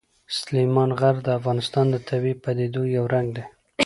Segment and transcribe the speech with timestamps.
[0.37, 3.43] سلیمان غر د افغانستان د طبیعي پدیدو یو رنګ دی.